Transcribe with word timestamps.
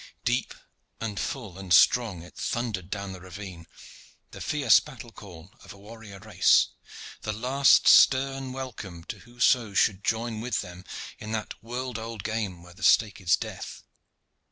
Deep 0.25 0.55
and 0.99 1.19
full 1.19 1.59
and 1.59 1.71
strong 1.71 2.23
it 2.23 2.35
thundered 2.35 2.89
down 2.89 3.13
the 3.13 3.21
ravine, 3.21 3.67
the 4.31 4.41
fierce 4.41 4.79
battle 4.79 5.11
call 5.11 5.51
of 5.63 5.73
a 5.73 5.77
warrior 5.77 6.17
race, 6.17 6.69
the 7.21 7.31
last 7.31 7.87
stern 7.87 8.51
welcome 8.51 9.03
to 9.03 9.19
whoso 9.19 9.75
should 9.75 10.03
join 10.03 10.41
with 10.41 10.61
them 10.61 10.83
in 11.19 11.31
that 11.33 11.61
world 11.63 11.99
old 11.99 12.23
game 12.23 12.63
where 12.63 12.73
the 12.73 12.81
stake 12.81 13.21
is 13.21 13.35
death. 13.37 13.83